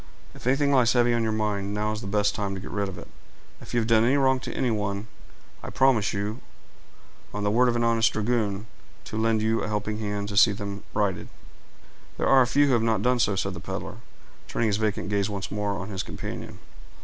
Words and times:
"If 0.33 0.47
anything 0.47 0.73
lies 0.73 0.93
heavy 0.93 1.13
on 1.13 1.21
your 1.21 1.31
mind, 1.31 1.75
now 1.75 1.91
is 1.91 2.01
the 2.01 2.07
best 2.07 2.33
time 2.33 2.55
to 2.55 2.59
get 2.59 2.71
rid 2.71 2.89
of 2.89 2.97
it—if 2.97 3.71
you 3.71 3.79
have 3.81 3.85
done 3.85 4.03
any 4.03 4.17
wrong 4.17 4.39
to 4.39 4.51
anyone, 4.51 5.05
I 5.61 5.69
promise 5.69 6.11
you, 6.11 6.41
on 7.35 7.43
the 7.43 7.51
word 7.51 7.69
of 7.69 7.75
an 7.75 7.83
honest 7.83 8.11
dragoon, 8.13 8.65
to 9.03 9.15
lend 9.15 9.43
you 9.43 9.61
a 9.61 9.67
helping 9.67 9.99
hand 9.99 10.27
to 10.29 10.37
see 10.37 10.53
them 10.53 10.81
righted." 10.95 11.27
"There 12.17 12.25
are 12.27 12.43
few 12.47 12.65
who 12.65 12.73
have 12.73 12.81
not 12.81 13.03
done 13.03 13.19
so," 13.19 13.35
said 13.35 13.53
the 13.53 13.59
peddler, 13.59 13.97
turning 14.47 14.69
his 14.69 14.77
vacant 14.77 15.09
gaze 15.09 15.29
once 15.29 15.51
more 15.51 15.73
on 15.73 15.89
his 15.89 16.01
companion. 16.01 16.57